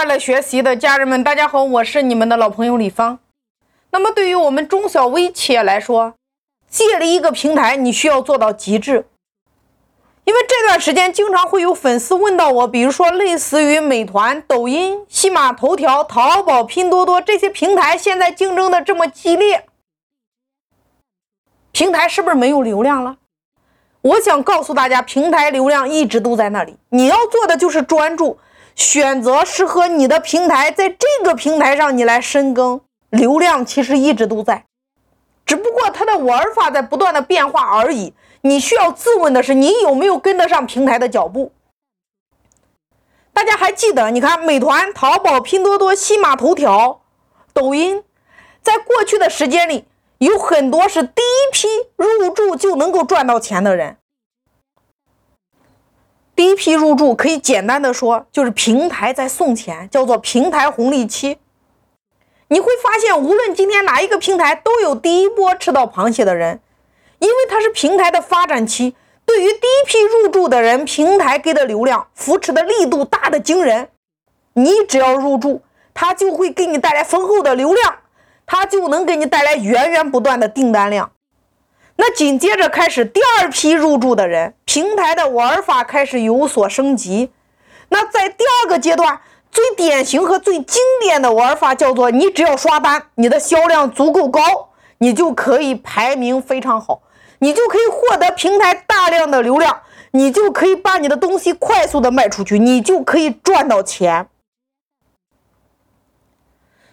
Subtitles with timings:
[0.00, 3.18] 快乐学习的家人们，大家好，我是你们的老朋友李芳。
[3.90, 6.14] 那么，对于我们中小微企业来说，
[6.70, 9.04] 建立一个平台，你需要做到极致。
[10.24, 19.66] 因为这段时间经常会有粉丝问到我，比如说类似于美团、抖音、喜马头条、淘宝、拼多多这些平台，现在竞争的这么激烈，
[21.72, 23.18] 平台是不是没有流量了？
[24.00, 28.38] 我想告诉大家，平台流量一直都在那里，你要做的就是专注。
[28.74, 34.64] 选择适合你的平台，在这个平台上你来深耕，流量其实一直都在，
[35.44, 38.14] 只不过它的玩法在不断的变化而已。
[38.42, 41.52] 你需要自问的是，你有没有跟得上平台的脚步？
[43.34, 47.02] 大家还记得，你看美团、淘宝、拼多多、西马头条、
[47.52, 48.02] 抖音，
[48.62, 49.84] 在过去的时间里，
[50.18, 53.98] 有很多是第一批入驻就能够赚到钱的人。
[56.40, 61.36] 第一批入驻可以简单的说，就是平台在送钱，叫做平台红利期。
[62.48, 66.58] 你会发现，无论今天哪一个平台，都有第一波吃到螃蟹的人，
[67.18, 68.96] 因为它是平台的发展期。
[69.26, 73.90] 对于第一批入驻的人，平台给的流量扶持的力度大的惊人。
[74.54, 75.60] 你只要入驻，
[75.92, 77.96] 它就会给你带来丰厚的流量，
[78.46, 81.12] 它就能给你带来源源不断的订单量。
[82.02, 87.30] 那紧接着开始第二批入驻的人，平台的玩法开始有所升级。
[87.90, 89.20] 那在第二个阶段，
[89.52, 94.40] 最典型和最经典的玩法叫做：你只要刷单，你的销量足够高，
[94.96, 97.02] 你就可以排名非常好，
[97.40, 104.26] 你就可以获得平台大量的流量，你就可以把你的东西快速的卖出去，你就可以赚到钱。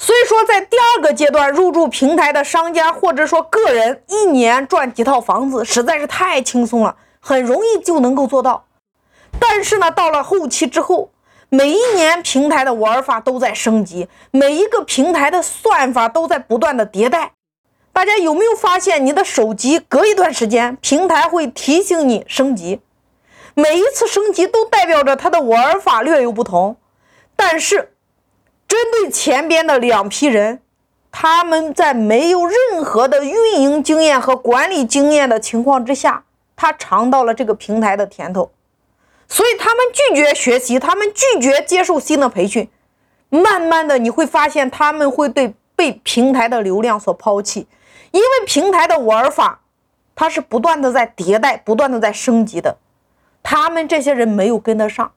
[0.00, 8.64] 所以说，在第二个阶段入驻平台的商家或者说个人，一年赚几套房子实在是太轻松了，很容易就能够做到。
[9.40, 11.10] 但是呢，到了后期之后，
[11.48, 17.32] 每一年平台的玩法都在升级，每一个平台的算法都在不断的迭代。
[17.92, 22.80] 大家有没有发现，你的手机隔一段时间，平台会提醒你升级？
[23.54, 26.76] 每一次升级都代表着它的玩法略有不同，
[27.34, 27.94] 但是。
[28.68, 30.60] 针对前边的两批人，
[31.10, 36.24] 他们在没有任何的运营经验和管理经验的情况之下，
[36.54, 38.52] 他尝到了这个平台的甜头，
[39.26, 42.68] 所以他们拒绝学习，他们拒绝接受新的培训。
[43.30, 47.66] 慢慢的，你会发现他们会对被平台的流量所抛弃，
[48.10, 49.60] 因为平台的玩法，
[50.14, 52.76] 它是不断的在迭代，不断的在升级的，
[53.42, 55.12] 他们这些人没有跟得上。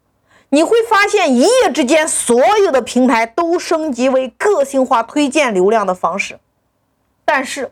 [0.53, 6.39] 你会发现，一夜之间，所有的平台都升级为个性化推荐流量的方式。
[7.23, 7.71] 但是，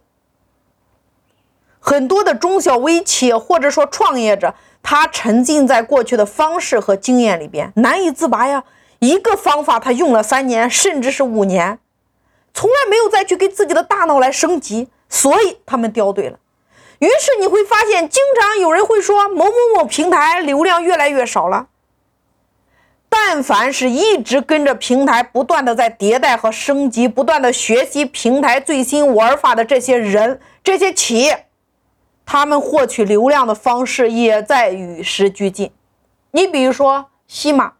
[1.82, 8.64] 很多的中小微企业或者说创业者，他沉浸在过去的方式和经验里边，难以自拔呀。
[9.00, 11.80] 一个方法他用了三年，甚至是五年，
[12.54, 16.40] 从来没有再去给自己的大脑来升级，所以他们掉队了。
[17.00, 21.68] 于是你会发现，经常有人会说某某某平台流量越来越少了。
[23.22, 31.46] 但凡是一直跟着平台不断的在迭代和升级，不断的学习平台最新玩法的这些人、这些企业，
[32.25, 35.69] 他们获取流量的方式也在与时俱进。
[36.31, 37.74] 你比如说西马，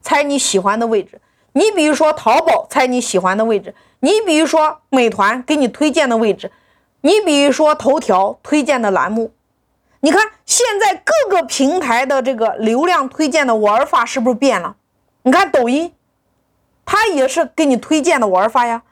[0.00, 1.16] 猜你喜欢的位置；
[1.54, 6.48] 你比如说淘宝，猜你喜欢的位置；你比如说美团，给你推荐的位置；
[7.00, 9.32] 你比如说头条推荐的栏目。
[10.04, 14.76] 你看，现在各个平台的这个流量推荐的玩法是不是变了？
[15.22, 15.94] 你看抖音，
[16.84, 18.82] 它也是给你推荐的玩法呀。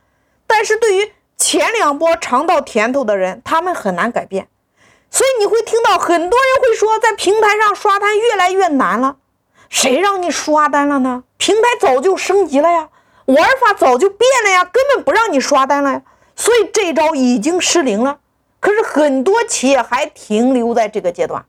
[0.47, 4.49] 但是对于前两波尝到甜头的人，他们很难改变。
[5.11, 9.17] 所以你会听到很多人会说，在平台上刷单越来越难了。
[9.69, 11.25] 谁让你刷单了呢？
[11.37, 12.89] 平台早就升级了呀，
[13.27, 16.03] 玩法早就变了呀，根本不让你刷单了呀。
[16.35, 18.21] 所以这招已经失灵了。
[18.63, 21.45] 可是很多企业还停留在这个阶段，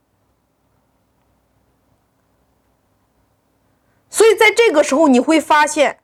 [4.09, 5.99] 所以在这个时候你会发现，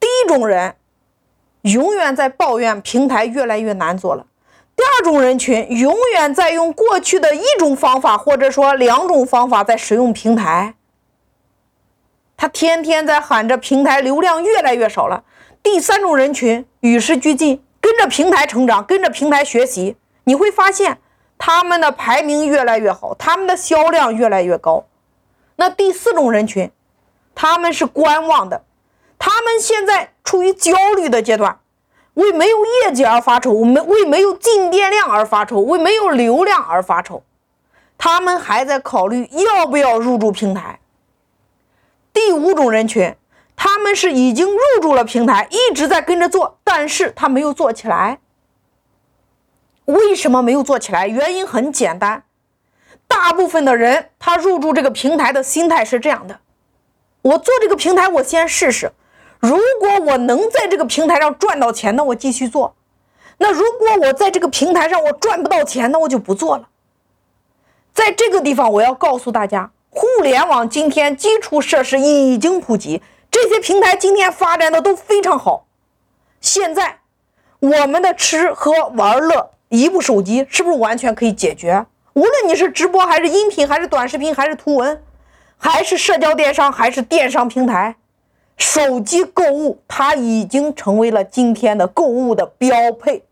[0.00, 0.74] 第一种人
[1.62, 4.26] 永远在抱怨平台越来越难做了；
[4.74, 10.74] 第二种人群永远在用过去的一种方法或者说两种方法在使用平台，
[12.36, 15.22] 他天天在喊着平台流量越来越少了；
[15.62, 19.96] 第三种人群与时俱进，跟着平台成长，跟着平台学习。
[20.28, 20.98] 你会发现，
[21.38, 24.84] 他们的排名越来越好，他们的销量越来越高。
[25.56, 26.70] 那第四种人群，
[27.34, 28.62] 他们是观望的，
[29.18, 31.60] 他们现在处于焦虑的阶段，
[32.12, 37.22] 为没有业绩而发愁，没为没有进店量而发愁，为没有流量而发愁。
[37.96, 40.78] 他们还在考虑要不要入驻平台。
[42.12, 43.16] 第五种人群，
[43.56, 48.18] 他们是已经入驻了平台，一直在跟着做，但是他没有做起来。
[49.88, 51.08] 为什么没有做起来？
[51.08, 52.24] 原因很简单，
[53.06, 56.40] 大部分的人他入驻这个平台的心态是这样的：
[57.22, 58.92] 我做这个平台，我先试试，
[59.40, 62.74] 如果我能在这个平台上赚到钱，那我继续做；
[63.38, 66.68] 那如果我在这个平台上我赚不到钱，那我就不做了。
[67.94, 73.00] 在这个地方，我要告诉大家，互联网今天基础设施已经普及，
[73.30, 75.66] 这些平台今天发展的都非常好。
[76.42, 76.98] 现在
[77.60, 79.52] 我们的吃喝玩乐。
[79.68, 81.86] 一部手机是不是完全可以解决？
[82.14, 85.02] 无论你是直播还是音频，还是短视频，还是图文，
[85.56, 87.96] 还是社交电商，还是电商平台，
[88.56, 93.24] 手机购物它已经成为了今天的购物的标配。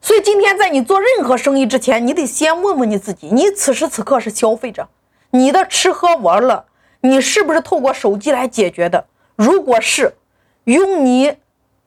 [0.00, 4.88] 所以今天在你做任何生意之前，你得先问问你自己：你此时此刻是消费者，
[5.30, 6.64] 你的吃喝玩乐，
[7.00, 9.06] 你是不是透过手机来解决的？
[9.36, 10.14] 如果是，
[10.64, 11.36] 用你。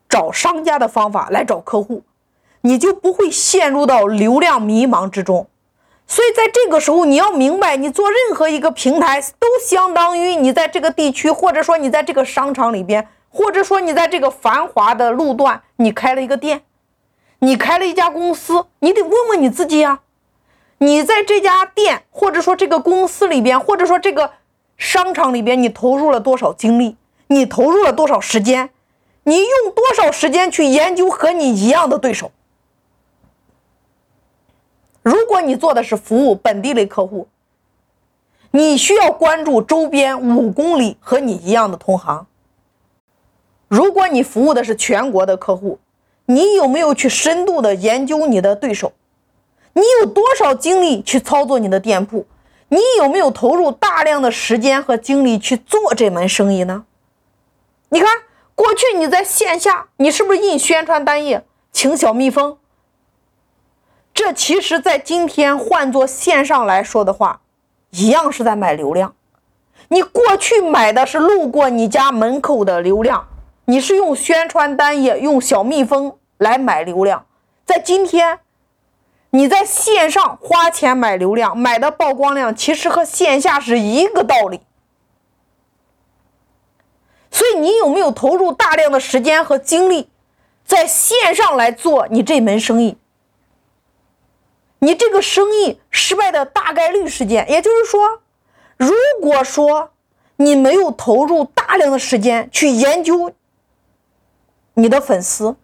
[0.09, 2.03] 找商家的方法来找客户，
[2.61, 5.47] 你就不会陷入到流量迷茫之中。
[6.09, 16.61] 所以在这个时候，你要明白，你做任何一个平台，都相当于你在这个地区，或者说你在这个商场里边，或者说你在这个繁华的路段，你开了一个店，
[17.39, 19.99] 你开了一家公司，你得问问你自己呀，
[20.77, 24.31] 你在这家店，或者说这个公司里边，或者说这个
[24.77, 26.95] 商场里边，你投入了多少精力，
[27.27, 28.69] 你投入了多少时间。
[29.27, 32.31] 你用多少时间去研究和你一样的对手？
[35.01, 37.27] 如果你做的是服务本地类客户，
[38.51, 42.25] 你需要关注周边五公里和你一样的同行。
[43.67, 45.77] 如果你服务的是全国的客户，
[46.25, 48.93] 你有没有去深度的研究你的对手？
[49.73, 52.25] 你有多少精力去操作你的店铺？
[52.69, 56.85] 你有没有投入大量的时间和精力去做这门生意呢？
[57.89, 58.09] 你看。
[58.57, 62.57] 过去你在线下，你是不是印宣传单页，请小蜜蜂？
[64.15, 67.41] 这其实，在今天换做线上来说的话，
[67.91, 69.13] 一样是在买流量。
[69.89, 73.27] 你过去买的是路过你家门口的流量，
[73.65, 77.27] 你是用宣传单页、用小蜜蜂来买流量。
[77.63, 78.39] 在今天，
[79.29, 84.61] 你在线上花钱买流量，买的曝光量其实和线下是一个道理。
[87.37, 90.09] 所以你有没有投入大量的时间和精力，
[90.65, 92.97] 在线上来做你这门生意？
[94.79, 98.23] 你这个生意失败的大概率事件，也就是说，
[98.75, 98.89] 如
[99.21, 99.91] 果说
[100.37, 103.31] 你没有投入大量的时间去研究
[104.73, 105.57] 你的粉丝，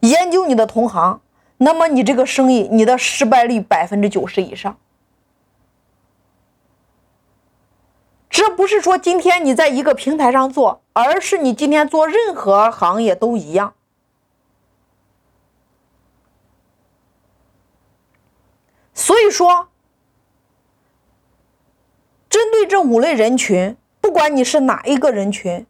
[0.00, 1.22] 研究你的同行，
[1.56, 4.76] 那么你这个生意你的失败率百分之九十以上。
[8.28, 13.74] 这不是说今天你在一个平台上做，而是你今天做任何行业都一样。
[18.94, 19.68] 所以说，
[22.30, 25.66] 针对这五类人群，不管你是哪一个人群，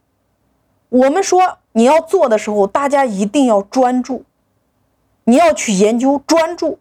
[0.88, 4.24] 我们说你要做的时候，大家一定要专注，
[5.24, 6.78] 你要去研究专注。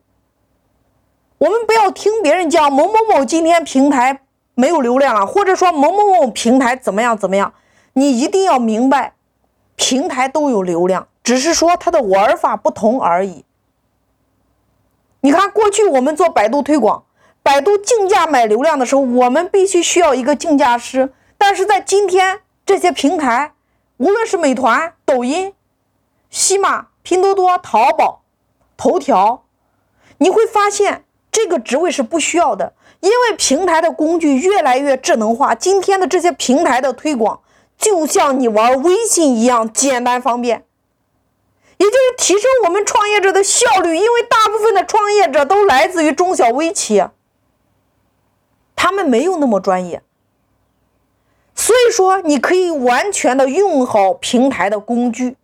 [1.40, 4.25] 我们不要听别人讲某某某今天平台。
[4.56, 7.54] 没有流量了，或者说某某某平台怎么样怎么样，
[7.94, 9.13] 你一定要明白，
[9.75, 13.46] 平台都有流量，只是说它的玩法不同而已。
[15.22, 17.03] 你看，过去我们做百度推广，
[17.41, 23.53] 百度竞价买流量的时候，我们必须需要一个竞价师，但是在今天这些平台，
[23.98, 25.53] 无论是美团、抖音、
[26.30, 28.22] 西马、拼多多、淘宝、
[28.77, 29.46] 头条，
[30.20, 31.05] 你会发现
[31.36, 32.74] 这个职位是不需要的。
[33.01, 37.42] 因为平台的工具越来越智能化，今天的这些平台的推广
[37.77, 40.63] 就像你玩微信一样简单方便，
[41.77, 43.98] 也就是提升我们创业者的效率。
[43.98, 47.12] 因为大部分的创业者都来自于中小微企业，
[48.77, 50.01] 他们没有那么专业，
[51.54, 55.36] 所以说你可以完全的用好平台的工具，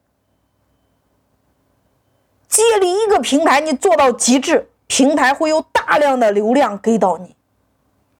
[2.47, 7.33] 借力一个平台，你做到极致，平台会有大量的流量给到你。